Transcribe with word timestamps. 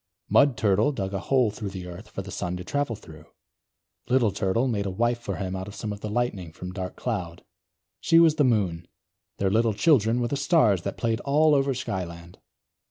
Mud 0.29 0.57
Turtle 0.57 0.91
dug 0.91 1.13
a 1.13 1.19
hole 1.19 1.51
through 1.51 1.69
the 1.69 1.85
earth 1.85 2.09
for 2.09 2.23
the 2.23 2.31
Sun 2.31 2.57
to 2.57 2.63
travel 2.63 2.95
through. 2.95 3.25
Little 4.09 4.31
Turtle 4.31 4.67
made 4.67 4.87
a 4.87 4.89
wife 4.89 5.19
for 5.19 5.35
him 5.35 5.55
out 5.55 5.67
of 5.67 5.75
some 5.75 5.93
of 5.93 5.99
the 5.99 6.09
Lightning 6.09 6.51
from 6.51 6.73
Dark 6.73 6.95
Cloud. 6.95 7.43
She 7.99 8.17
was 8.19 8.37
the 8.37 8.43
Moon. 8.43 8.87
Their 9.37 9.51
little 9.51 9.75
children 9.75 10.19
were 10.19 10.27
the 10.29 10.35
stars 10.37 10.81
that 10.81 10.97
played 10.97 11.19
all 11.19 11.53
over 11.53 11.75
Skyland. 11.75 12.39